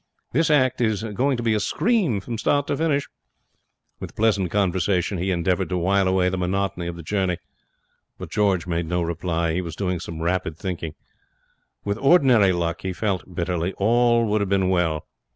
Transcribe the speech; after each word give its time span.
This 0.31 0.49
act 0.49 0.81
is 0.81 1.03
going 1.03 1.37
to 1.37 1.43
be 1.43 1.53
a 1.53 1.59
scream 1.59 2.21
from 2.21 2.39
start 2.39 2.65
to 2.65 2.77
finish.' 2.77 3.07
With 3.99 4.15
pleasant 4.15 4.49
conversation 4.49 5.19
he 5.19 5.29
endeavoured 5.29 5.69
to 5.69 5.77
while 5.77 6.07
away 6.07 6.27
the 6.27 6.39
monotony 6.39 6.87
of 6.87 6.95
the 6.95 7.03
journey; 7.03 7.37
but 8.17 8.31
George 8.31 8.65
made 8.65 8.87
no 8.87 9.03
reply. 9.03 9.53
He 9.53 9.61
was 9.61 9.75
doing 9.75 9.99
some 9.99 10.23
rapid 10.23 10.57
thinking. 10.57 10.95
With 11.85 11.99
ordinary 11.99 12.51
luck, 12.51 12.81
he 12.81 12.93
felt 12.93 13.35
bitterly, 13.35 13.73
all 13.77 14.25
would 14.25 14.41
have 14.41 14.49
been 14.49 14.69
well. 14.69 15.05